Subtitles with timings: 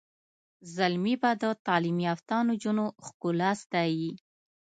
[0.75, 4.11] زلمي به د تعلیم یافته نجونو ښکلا ستایي.